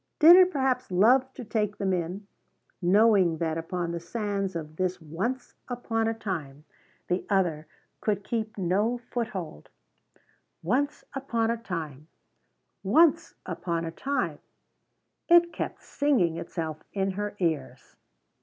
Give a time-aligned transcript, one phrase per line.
[0.17, 2.25] Did it perhaps love to take them in,
[2.81, 6.63] knowing that upon the sands of this once upon a time
[7.07, 7.67] the other
[7.99, 9.69] could keep no foothold?
[10.63, 12.07] "Once upon a Time
[12.81, 14.39] Once upon a Time"
[15.29, 17.95] it kept singing itself in her ears.